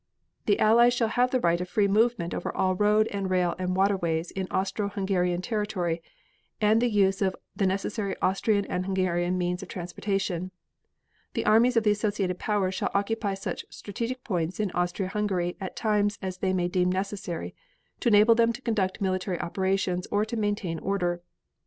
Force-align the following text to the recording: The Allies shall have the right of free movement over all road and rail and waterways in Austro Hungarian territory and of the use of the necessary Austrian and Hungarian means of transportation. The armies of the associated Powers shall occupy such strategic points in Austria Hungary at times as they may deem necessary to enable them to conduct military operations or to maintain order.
The 0.47 0.57
Allies 0.57 0.95
shall 0.95 1.09
have 1.09 1.29
the 1.29 1.39
right 1.39 1.61
of 1.61 1.69
free 1.69 1.87
movement 1.87 2.33
over 2.33 2.51
all 2.57 2.73
road 2.73 3.07
and 3.09 3.29
rail 3.29 3.53
and 3.59 3.75
waterways 3.75 4.31
in 4.31 4.47
Austro 4.49 4.89
Hungarian 4.89 5.43
territory 5.43 6.01
and 6.59 6.81
of 6.81 6.87
the 6.89 6.89
use 6.89 7.21
of 7.21 7.35
the 7.55 7.67
necessary 7.67 8.15
Austrian 8.19 8.65
and 8.65 8.83
Hungarian 8.87 9.37
means 9.37 9.61
of 9.61 9.69
transportation. 9.69 10.49
The 11.35 11.45
armies 11.45 11.77
of 11.77 11.83
the 11.83 11.91
associated 11.91 12.39
Powers 12.39 12.73
shall 12.73 12.89
occupy 12.95 13.35
such 13.35 13.63
strategic 13.69 14.23
points 14.23 14.59
in 14.59 14.71
Austria 14.71 15.09
Hungary 15.09 15.55
at 15.61 15.75
times 15.75 16.17
as 16.19 16.39
they 16.39 16.51
may 16.51 16.67
deem 16.67 16.91
necessary 16.91 17.53
to 17.99 18.09
enable 18.09 18.33
them 18.33 18.51
to 18.53 18.61
conduct 18.63 19.01
military 19.01 19.39
operations 19.39 20.07
or 20.07 20.25
to 20.25 20.35
maintain 20.35 20.79
order. 20.79 21.21